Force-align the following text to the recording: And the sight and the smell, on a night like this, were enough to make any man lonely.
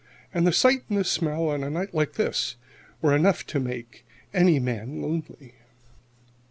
And 0.33 0.47
the 0.47 0.51
sight 0.51 0.81
and 0.89 0.97
the 0.97 1.03
smell, 1.03 1.47
on 1.49 1.63
a 1.63 1.69
night 1.69 1.93
like 1.93 2.13
this, 2.13 2.55
were 3.03 3.15
enough 3.15 3.45
to 3.45 3.59
make 3.59 4.03
any 4.33 4.57
man 4.57 4.99
lonely. 4.99 5.53